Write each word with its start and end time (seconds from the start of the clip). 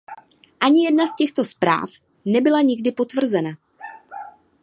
Ani 0.59 0.85
jedna 0.85 1.07
z 1.07 1.15
těchto 1.15 1.43
zpráv 1.45 1.89
nebyla 2.25 2.61
nikdy 2.61 2.91
potvrzena. 2.91 3.51